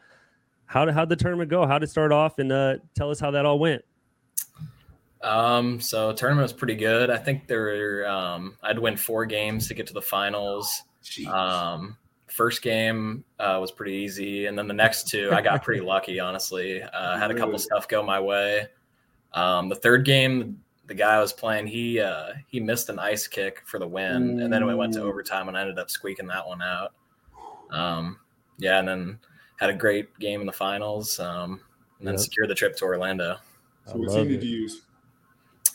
[0.65, 1.65] How did how'd the tournament go?
[1.65, 2.37] How did it start off?
[2.37, 3.83] And uh, tell us how that all went.
[5.21, 7.09] Um, so tournament was pretty good.
[7.09, 10.83] I think there were um I'd win four games to get to the finals.
[11.27, 15.81] Um first game uh, was pretty easy, and then the next two I got pretty
[15.85, 16.81] lucky, honestly.
[16.81, 18.67] Uh, had a couple stuff go my way.
[19.33, 23.27] Um, the third game, the guy I was playing, he uh, he missed an ice
[23.27, 26.27] kick for the win, and then we went to overtime, and I ended up squeaking
[26.27, 26.93] that one out.
[27.69, 28.19] Um,
[28.57, 29.19] yeah, and then
[29.57, 31.61] had a great game in the finals, um,
[31.99, 32.21] and then Yep.
[32.21, 33.37] secured the trip to Orlando.
[33.87, 34.81] I So what love team did you use?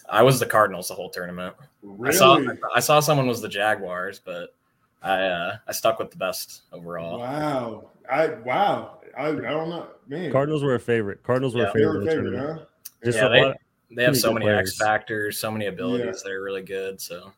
[0.08, 1.54] I was the Cardinals the whole tournament.
[1.82, 2.14] Really?
[2.14, 4.54] I saw I saw someone was the Jaguars, but
[5.02, 7.20] I uh, I stuck with the best overall.
[7.20, 7.90] Wow.
[8.10, 8.98] I wow.
[9.16, 10.32] I, I don't know, man.
[10.32, 11.22] Cardinals were a favorite.
[11.22, 11.68] Cardinals were Yeah.
[11.70, 11.92] a They favorite.
[11.92, 12.64] were of the favorite, huh?
[13.04, 13.56] Just Yeah, a lot.
[13.94, 14.70] They have so many players.
[14.70, 16.12] X factors, so many abilities Yeah.
[16.24, 17.00] that are really good.
[17.00, 17.32] So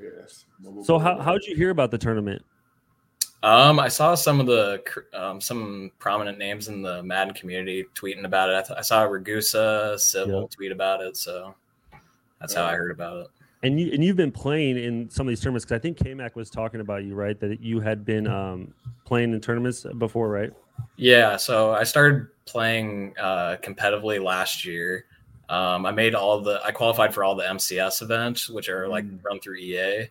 [0.00, 0.46] Yes.
[0.84, 2.42] So how how'd you hear about the tournament?
[3.42, 4.82] um, I saw some of the
[5.14, 8.56] um, some prominent names in the Madden community tweeting about it.
[8.56, 10.50] I, th- I saw Ragusa Civil Yep.
[10.50, 11.54] tweet about it, so
[12.38, 13.26] that's how I heard about it.
[13.62, 16.14] And you and you've been playing in some of these tournaments because I think K
[16.14, 17.38] Mac was talking about you, right?
[17.40, 18.72] That you had been um,
[19.04, 20.52] playing in tournaments before, right?
[20.96, 25.04] Yeah, so I started playing uh, competitively last year.
[25.48, 29.04] Um, I made all the I qualified for all the MCS events, which are like
[29.04, 29.24] Mm.
[29.24, 30.08] run through EA.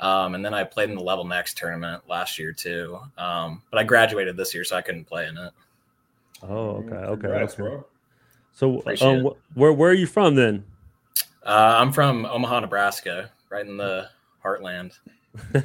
[0.00, 2.98] Um, and then I played in the Level Next tournament last year too.
[3.18, 5.52] Um, but I graduated this year, so I couldn't play in it.
[6.42, 7.62] Oh, okay, okay, Congrats, okay.
[7.62, 7.86] bro.
[8.52, 10.64] So, um, wh- where where are you from then?
[11.44, 14.08] Uh, I'm from Omaha, Nebraska, right in the
[14.44, 14.92] heartland.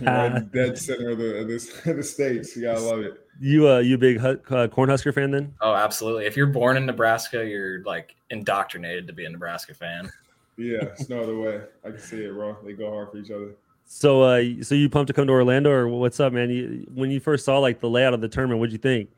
[0.01, 2.55] right dead center of the of, this, of the states.
[2.55, 3.22] You gotta love it.
[3.39, 4.35] You uh, you a big uh,
[4.67, 5.53] Cornhusker fan then?
[5.61, 6.25] Oh, absolutely.
[6.25, 10.11] If you're born in Nebraska, you're like indoctrinated to be a Nebraska fan.
[10.57, 11.61] Yeah, it's no other way.
[11.83, 12.57] I can see it, bro.
[12.63, 13.55] They go hard for each other.
[13.85, 16.49] So, uh, so you pumped to come to Orlando, or what's up, man?
[16.49, 19.09] You, when you first saw like the layout of the tournament, what'd you think?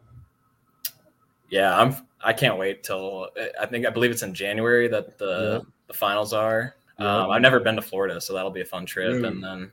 [1.50, 1.96] Yeah, I'm.
[2.24, 3.30] I can't wait till
[3.62, 5.74] I think I believe it's in January that the yep.
[5.88, 6.76] the finals are.
[7.00, 7.08] Yep.
[7.08, 9.24] Um, I've never been to Florida, so that'll be a fun trip.
[9.24, 9.72] And then,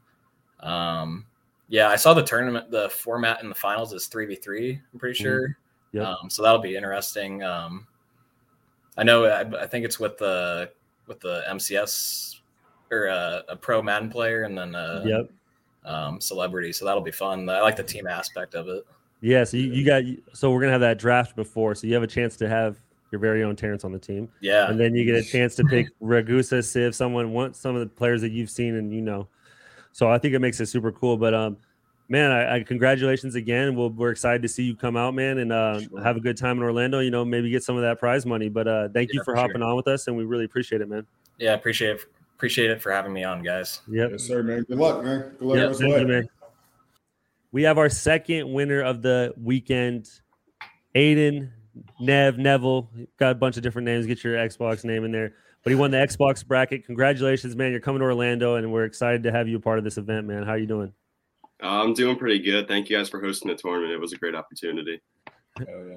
[0.60, 1.24] um,
[1.72, 2.70] yeah, I saw the tournament.
[2.70, 4.78] The format in the finals is three v three.
[4.92, 5.24] I'm pretty mm-hmm.
[5.24, 5.58] sure.
[5.92, 6.02] Yeah.
[6.02, 7.42] Um, so that'll be interesting.
[7.42, 7.86] Um,
[8.98, 9.24] I know.
[9.24, 10.70] I, I, think it's with the
[11.06, 12.40] with the MCS
[12.90, 15.30] or a, a pro Madden player, and then a yep.
[15.86, 16.74] um, celebrity.
[16.74, 17.48] So that'll be fun.
[17.48, 18.84] I like the team aspect of it.
[19.22, 19.42] Yeah.
[19.44, 20.02] So you, you got.
[20.34, 22.76] So we're gonna have that draft before, so you have a chance to have
[23.10, 24.28] your very own Terrence on the team.
[24.42, 24.68] Yeah.
[24.68, 27.86] And then you get a chance to pick Ragusa, Civ, someone wants some of the
[27.86, 29.26] players that you've seen and you know.
[29.92, 31.16] So I think it makes it super cool.
[31.16, 31.56] But um,
[32.08, 33.74] man, I, I congratulations again.
[33.76, 36.02] We'll, we're excited to see you come out, man, and uh, sure.
[36.02, 37.00] have a good time in Orlando.
[37.00, 38.48] You know, maybe get some of that prize money.
[38.48, 39.64] But uh, thank yeah, you for, for hopping sure.
[39.64, 41.06] on with us, and we really appreciate it, man.
[41.38, 42.00] Yeah, appreciate it.
[42.36, 43.82] Appreciate it for having me on, guys.
[43.88, 44.10] Yep.
[44.12, 44.64] Yes, sir, man.
[44.64, 45.32] Good luck, man.
[45.38, 45.56] Good luck.
[45.58, 45.76] Yep.
[45.76, 46.28] Thank you, man.
[47.52, 50.10] We have our second winner of the weekend,
[50.96, 51.50] Aiden
[52.00, 52.90] Nev Neville.
[53.18, 54.06] Got a bunch of different names.
[54.06, 55.34] Get your Xbox name in there.
[55.62, 56.86] But he won the Xbox bracket.
[56.86, 57.70] Congratulations, man!
[57.70, 60.26] You're coming to Orlando, and we're excited to have you a part of this event,
[60.26, 60.42] man.
[60.42, 60.92] How are you doing?
[61.60, 62.66] I'm doing pretty good.
[62.66, 63.92] Thank you guys for hosting the tournament.
[63.92, 65.00] It was a great opportunity.
[65.60, 65.96] yeah.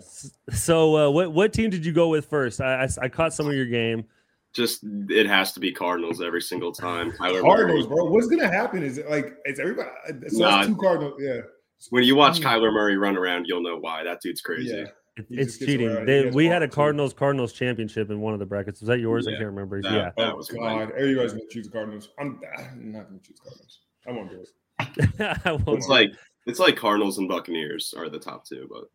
[0.52, 2.62] So, uh, what what team did you go with first?
[2.62, 4.06] I, I, I caught some of your game.
[4.54, 7.12] Just it has to be Cardinals every single time.
[7.18, 8.06] Cardinals, bro.
[8.06, 8.84] What's gonna happen?
[8.84, 9.90] Is it like it's everybody?
[10.28, 11.16] So nah, two Cardinals.
[11.20, 11.42] Yeah.
[11.90, 12.44] When you watch mm.
[12.44, 14.04] Kyler Murray run around, you'll know why.
[14.04, 14.76] That dude's crazy.
[14.76, 14.86] Yeah.
[15.30, 16.06] It's cheating.
[16.06, 18.82] They, we had a Cardinals Cardinals championship in one of the brackets.
[18.82, 19.26] Was that yours?
[19.26, 19.82] Yeah, I can't remember.
[19.82, 20.12] That, yeah.
[20.18, 20.92] That was oh, God.
[20.92, 22.10] Everybody's gonna choose the Cardinals.
[22.20, 23.80] I'm, I'm not gonna choose Cardinals.
[24.08, 24.50] I won't do it.
[25.68, 26.12] it's like
[26.46, 28.90] it's like Cardinals and Buccaneers are the top two, but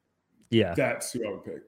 [0.50, 1.62] yeah, that's who I would pick.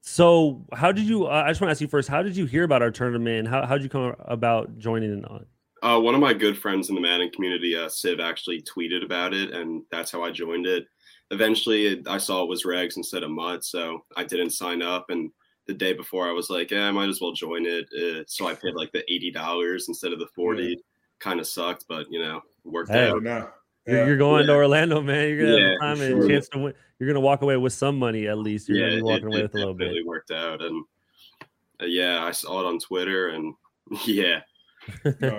[0.00, 1.26] So, how did you?
[1.26, 2.08] Uh, I just want to ask you first.
[2.08, 3.48] How did you hear about our tournament?
[3.48, 5.46] How how did you come about joining in on?
[5.82, 9.32] Uh, one of my good friends in the Madden community, uh, Civ, actually tweeted about
[9.32, 10.86] it, and that's how I joined it.
[11.30, 15.10] Eventually, I saw it was regs instead of MUT, so I didn't sign up.
[15.10, 15.30] And
[15.66, 18.48] the day before, I was like, "Yeah, I might as well join it." Uh, so
[18.48, 20.64] I paid like the eighty dollars instead of the forty.
[20.64, 20.74] Yeah.
[21.20, 23.22] Kind of sucked, but you know, worked hey, out.
[23.22, 23.48] No.
[23.86, 24.06] Yeah.
[24.06, 24.52] You're going yeah.
[24.52, 25.28] to Orlando, man.
[25.28, 26.74] You're gonna yeah, have time and a chance to win.
[26.98, 28.68] You're gonna walk away with some money at least.
[28.68, 30.06] You're yeah, gonna be walking it, away with a little bit.
[30.06, 30.84] worked out, and
[31.80, 33.54] uh, yeah, I saw it on Twitter, and
[34.06, 34.40] yeah,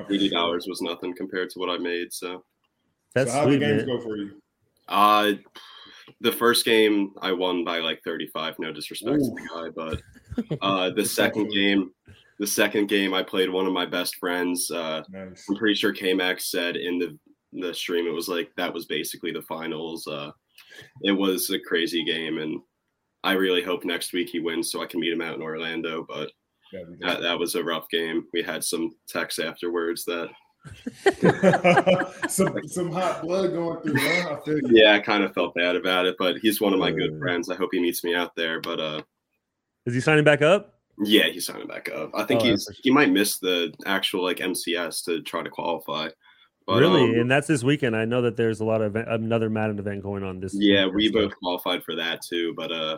[0.09, 2.13] eighty dollars was nothing compared to what I made.
[2.13, 2.43] So
[3.13, 3.97] that's so how the games man.
[3.97, 4.41] go for you?
[4.87, 5.33] Uh
[6.19, 8.55] the first game I won by like 35.
[8.59, 9.35] No disrespect Ooh.
[9.35, 9.69] to the guy,
[10.49, 11.91] but uh, the second game,
[12.39, 14.69] the second game I played one of my best friends.
[14.69, 15.45] Uh, nice.
[15.49, 17.17] I'm pretty sure KMax said in the
[17.53, 20.07] the stream it was like that was basically the finals.
[20.07, 20.31] Uh,
[21.03, 22.59] it was a crazy game, and
[23.23, 26.05] I really hope next week he wins so I can meet him out in Orlando.
[26.07, 26.31] But
[26.99, 28.25] that, that was a rough game.
[28.33, 30.29] We had some texts afterwards that
[32.27, 33.97] some some hot blood going through.
[33.97, 34.37] Huh?
[34.45, 37.17] I yeah, I kind of felt bad about it, but he's one of my good
[37.19, 37.49] friends.
[37.49, 38.61] I hope he meets me out there.
[38.61, 39.01] But uh,
[39.85, 40.75] is he signing back up?
[40.99, 42.11] Yeah, he's signing back up.
[42.13, 46.09] I think oh, he's he might miss the actual like MCS to try to qualify.
[46.67, 47.95] But, really, um, and that's this weekend.
[47.95, 50.53] I know that there's a lot of another Madden event going on this.
[50.53, 52.97] Yeah, we both qualified for that too, but uh,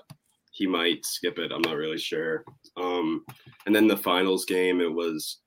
[0.51, 1.51] he might skip it.
[1.51, 2.43] I'm not really sure.
[2.75, 3.23] Um,
[3.65, 5.39] and then the finals game, it was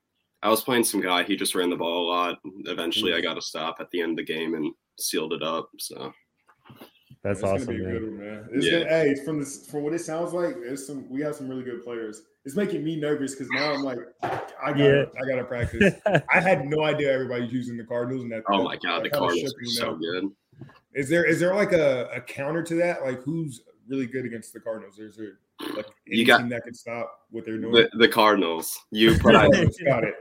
[0.46, 1.24] I was playing some guy.
[1.24, 2.38] He just ran the ball a lot.
[2.66, 5.70] Eventually, I got to stop at the end of the game and sealed it up.
[5.80, 6.12] So
[7.24, 7.92] that's it's awesome, gonna be man.
[7.92, 8.48] Good one, man.
[8.52, 8.78] It's yeah.
[8.78, 11.10] gonna, hey, from this, from what it sounds like, there's some.
[11.10, 12.22] We have some really good players.
[12.44, 14.28] It's making me nervous because now I'm like, I
[14.68, 15.04] got, yeah.
[15.20, 15.94] I got to practice.
[16.32, 18.44] I had no idea everybody's using the Cardinals, and that.
[18.48, 20.30] Oh my god, the Cardinals are so good.
[20.94, 23.04] Is there is there like a, a counter to that?
[23.04, 25.00] Like who's really good against the Cardinals?
[25.00, 25.40] Is there
[25.74, 27.72] like you got that can stop what they're doing?
[27.72, 28.78] The, the Cardinals.
[28.92, 29.32] You put
[29.84, 30.14] got it.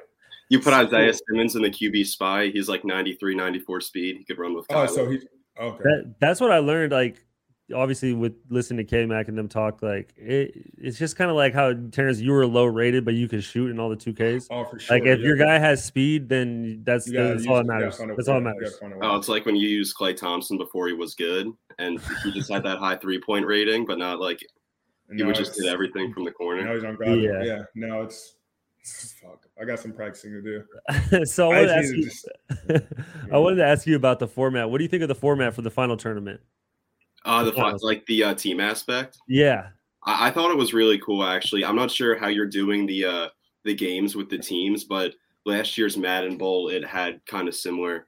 [0.50, 2.48] You put Isaiah Simmons in the QB spy.
[2.48, 4.18] He's like 93, 94 speed.
[4.18, 4.68] He could run with.
[4.68, 4.90] Kyler.
[4.90, 5.26] Oh, so he's
[5.60, 5.84] okay.
[5.84, 6.92] That, that's what I learned.
[6.92, 7.26] Like,
[7.74, 11.36] obviously, with listening to K Mac and them talk, like it, it's just kind of
[11.36, 14.14] like how Terrence, you were low rated, but you could shoot in all the two
[14.14, 14.48] Ks.
[14.52, 14.98] Oh, for sure.
[14.98, 15.26] Like, if yeah.
[15.26, 17.98] your guy has speed, then that's, that's all that matters.
[17.98, 18.80] That's all that matters.
[19.02, 22.52] Oh, it's like when you use Klay Thompson before he was good, and he just
[22.52, 24.40] had that high three point rating, but not like
[25.16, 26.64] he would just hit everything from the corner.
[26.64, 27.14] Now he's on God.
[27.14, 27.44] Yeah.
[27.44, 27.64] yeah.
[27.76, 28.36] No, it's
[28.86, 31.26] Fuck, I got some practicing to do.
[31.26, 32.30] so I, I, you, just,
[33.32, 34.70] I, wanted to ask you about the format.
[34.70, 36.40] What do you think of the format for the final tournament?
[37.24, 39.18] Uh, the finals, like the uh, team aspect.
[39.28, 39.70] Yeah,
[40.04, 41.24] I, I, thought it was really cool.
[41.24, 43.30] Actually, I'm not sure how you're doing the uh,
[43.64, 48.08] the games with the teams, but last year's Madden Bowl it had kind of similar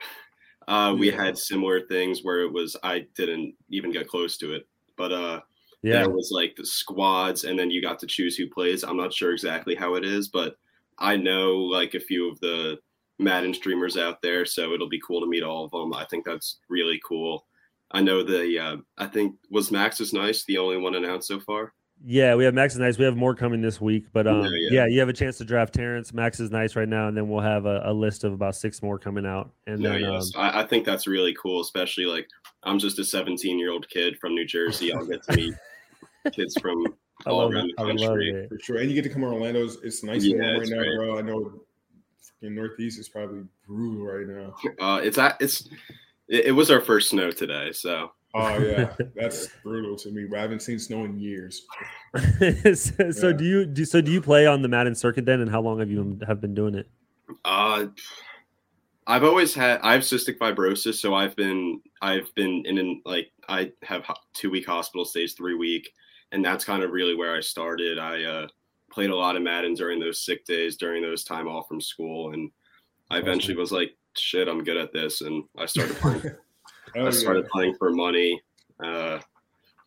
[0.68, 4.68] Uh, we had similar things where it was I didn't even get close to it,
[4.96, 5.40] but uh,
[5.82, 6.00] Yeah.
[6.00, 8.84] there was like the squads, and then you got to choose who plays.
[8.84, 10.56] I'm not sure exactly how it is, but
[10.98, 12.78] I know like a few of the
[13.18, 15.94] Madden streamers out there, so it'll be cool to meet all of them.
[15.94, 17.46] I think that's really cool.
[17.92, 21.40] I know the uh, I think was Max is nice the only one announced so
[21.40, 21.72] far.
[22.04, 22.96] Yeah, we have Max is nice.
[22.96, 24.86] We have more coming this week, but um, Yeah, yeah, yeah.
[24.86, 26.14] you have a chance to draft Terrence.
[26.14, 28.82] Max is nice right now, and then we'll have a, a list of about six
[28.82, 29.50] more coming out.
[29.66, 32.26] And No, then, yes, um, I, I think that's really cool, especially like
[32.62, 34.92] I'm just a 17 year old kid from New Jersey.
[34.94, 35.54] I'll get to meet
[36.32, 36.86] kids from
[37.26, 37.76] I all love around it.
[37.76, 38.30] the I love country.
[38.30, 38.48] it.
[38.48, 38.76] For sure.
[38.78, 39.62] And you get to come to Orlando.
[39.64, 40.96] It's, it's nice Yeah, and warm right it's now, great.
[40.96, 41.18] bro.
[41.18, 41.52] I know
[42.42, 44.54] in Northeast is probably brutal right now.
[44.82, 45.68] Uh, it's it's
[46.28, 50.26] it, it was our first snow today, so Oh yeah, that's brutal to me.
[50.30, 51.66] But I haven't seen snow in years.
[52.74, 53.32] so, so Yeah.
[53.36, 55.78] do you do so do you play on the Madden circuit then, and how long
[55.80, 56.88] have you have been doing it?
[57.44, 57.86] uh,
[59.06, 63.30] I've always had I have cystic fibrosis, so I've been I've been in an, like
[63.48, 65.90] I have two week hospital stays, three week,
[66.32, 67.98] and that's kind of really where I started.
[67.98, 68.46] I uh,
[68.92, 72.32] played a lot of Madden during those sick days, during those time off from school,
[72.32, 72.50] and
[73.10, 76.22] I eventually was like, "Shit, I'm good at this," and I started playing
[76.96, 78.40] Oh, I started playing for money.
[78.82, 79.18] Uh,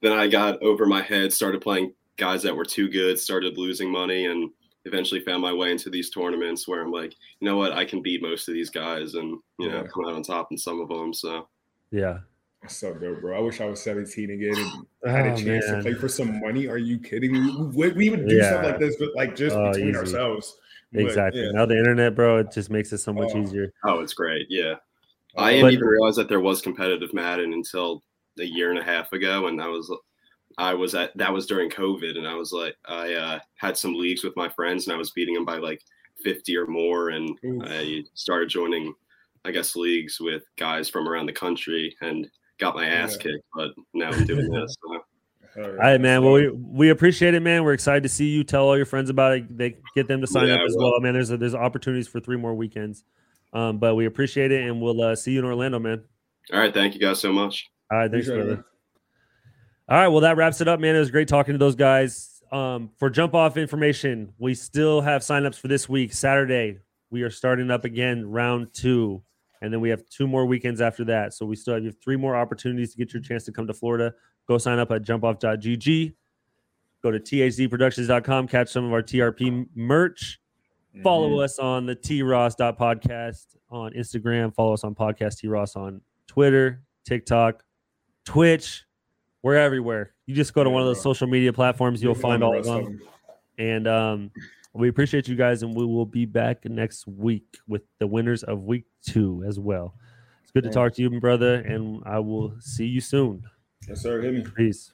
[0.02, 3.90] then I got over my head, started playing guys that were too good, started losing
[3.92, 4.50] money, and
[4.86, 8.02] eventually found my way into these tournaments where I'm like, you know what, I can
[8.02, 9.88] beat most of these guys and you know Yeah.
[9.88, 11.14] come out on top in some of them.
[11.14, 11.48] So
[11.92, 12.20] Yeah,
[12.62, 13.38] That's so dope, bro.
[13.38, 14.58] I wish I was 17 again
[15.04, 15.78] and had Oh, a chance man.
[15.78, 16.68] to play for some money.
[16.68, 17.56] Are you kidding me?
[17.74, 19.98] We, we would do stuff like this, but like just Oh, between easy.
[20.00, 20.58] ourselves.
[20.92, 21.42] But, exactly.
[21.44, 21.52] yeah.
[21.52, 23.42] Now the internet, bro, it just makes it so much Oh.
[23.42, 23.72] easier.
[23.86, 24.48] oh, it's great.
[24.50, 24.78] Yeah, Oh,
[25.38, 28.04] I didn't But- even realize that there was competitive Madden until
[28.40, 29.92] a year and a half ago, and I was
[30.58, 33.94] I was at that was during COVID, and I was like I uh, had some
[33.96, 35.82] leagues with my friends, and I was beating them by like
[36.24, 37.64] 50 or more, and Oof.
[37.66, 38.94] I started joining,
[39.46, 42.28] I guess, leagues with guys from around the country, and
[42.60, 43.24] got my ass Yeah.
[43.32, 43.46] kicked.
[43.56, 44.76] But now I'm doing this.
[44.82, 45.04] So.
[45.58, 46.24] All All right, man.
[46.24, 47.64] Well, we, we appreciate it, man.
[47.64, 48.44] We're excited to see you.
[48.44, 49.56] Tell all your friends about it.
[49.56, 50.92] They get them to sign Yeah, up as will.
[50.94, 51.14] well, man.
[51.14, 53.04] There's there's opportunities for three more weekends.
[53.54, 56.04] Um, but we appreciate it, and we'll uh, see you in Orlando, man.
[56.52, 57.70] All right, thank you guys so much.
[57.92, 58.56] All right, thanks, Appreciate brother.
[58.56, 58.64] man.
[59.90, 60.96] All right, well, that wraps it up, man.
[60.96, 62.42] It was great talking to those guys.
[62.52, 66.14] Um, for jump off information, we still have signups for this week.
[66.14, 69.22] Saturday, we are starting up again, round two,
[69.62, 71.34] and then we have two more weekends after that.
[71.34, 73.68] So we still have you have three more opportunities to get your chance to come
[73.68, 74.14] to Florida.
[74.48, 76.14] Go sign up at jumpoff.gg.
[77.02, 80.40] Go to thdproductions.com, catch some of our TRP merch.
[81.02, 81.44] Follow Mhm.
[81.44, 84.54] us on the T Ross podcast on Instagram.
[84.54, 87.64] Follow us on podcast T Ross on Twitter, TikTok,
[88.26, 88.84] Twitch.
[89.42, 90.14] We're everywhere.
[90.28, 93.02] You just go to one of those social media platforms, you'll find all of them.
[93.58, 94.32] And um,
[94.74, 98.64] we appreciate you guys, and we will be back next week with the winners of
[98.64, 99.96] week two as well.
[100.44, 103.44] It's good to talk to you, brother, and I will see you soon.
[103.88, 104.22] Yes, sir.
[104.22, 104.44] Hit me.
[104.56, 104.94] Peace.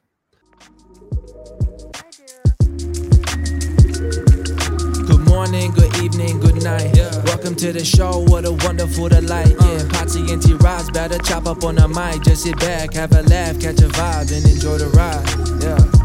[5.30, 6.94] Morning, good evening, good night.
[7.26, 9.54] Welcome to the show, what a wonderful delight.
[9.60, 9.66] Uh.
[9.66, 12.24] Yeah, Potsy and T Rods better chop up on the mic.
[12.24, 15.64] Just sit back, have a laugh, catch a vibe, and enjoy the ride.
[15.64, 15.99] Yeah.